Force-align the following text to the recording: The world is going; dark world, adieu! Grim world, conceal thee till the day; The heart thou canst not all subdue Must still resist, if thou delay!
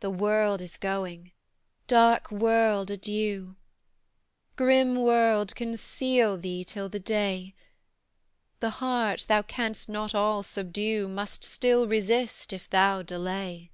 The 0.00 0.10
world 0.10 0.60
is 0.60 0.76
going; 0.76 1.30
dark 1.86 2.32
world, 2.32 2.90
adieu! 2.90 3.54
Grim 4.56 4.96
world, 4.96 5.54
conceal 5.54 6.36
thee 6.36 6.64
till 6.64 6.88
the 6.88 6.98
day; 6.98 7.54
The 8.58 8.70
heart 8.82 9.26
thou 9.28 9.42
canst 9.42 9.88
not 9.88 10.16
all 10.16 10.42
subdue 10.42 11.06
Must 11.06 11.44
still 11.44 11.86
resist, 11.86 12.52
if 12.52 12.68
thou 12.68 13.02
delay! 13.02 13.70